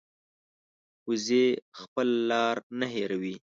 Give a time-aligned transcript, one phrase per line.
[1.07, 1.45] وزې
[1.79, 3.35] خپله لار نه هېروي